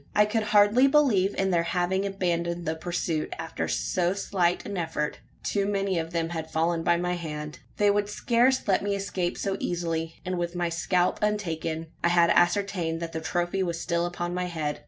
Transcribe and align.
I 0.15 0.25
could 0.25 0.41
hardly 0.45 0.87
believe 0.87 1.35
in 1.35 1.51
their 1.51 1.61
having 1.61 2.07
abandoned 2.07 2.65
the 2.65 2.73
pursuit, 2.73 3.31
after 3.37 3.67
so 3.67 4.13
slight 4.15 4.65
an 4.65 4.75
effort. 4.75 5.19
Too 5.43 5.67
many 5.67 5.99
of 5.99 6.09
them 6.11 6.29
had 6.29 6.49
fallen 6.49 6.81
by 6.81 6.97
my 6.97 7.13
hand. 7.13 7.59
They 7.77 7.91
would 7.91 8.09
scarce 8.09 8.67
let 8.67 8.81
me 8.81 8.95
escape 8.95 9.37
so 9.37 9.57
easily, 9.59 10.15
and 10.25 10.39
with 10.39 10.55
my 10.55 10.69
scalp 10.69 11.19
untaken: 11.21 11.85
I 12.03 12.07
had 12.07 12.31
ascertained 12.31 12.99
that 12.99 13.11
the 13.11 13.21
trophy 13.21 13.61
was 13.61 13.79
still 13.79 14.07
upon 14.07 14.33
my 14.33 14.45
head. 14.45 14.79